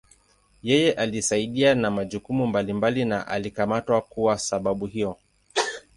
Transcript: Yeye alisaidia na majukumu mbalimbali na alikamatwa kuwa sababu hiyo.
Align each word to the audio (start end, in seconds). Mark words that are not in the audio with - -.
Yeye 0.63 0.91
alisaidia 0.93 1.75
na 1.75 1.91
majukumu 1.91 2.47
mbalimbali 2.47 3.05
na 3.05 3.27
alikamatwa 3.27 4.01
kuwa 4.01 4.37
sababu 4.37 4.85
hiyo. 4.85 5.17